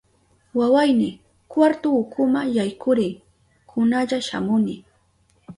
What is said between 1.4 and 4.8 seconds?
kwartu ukuma yaykuriy, kunalla shamuni.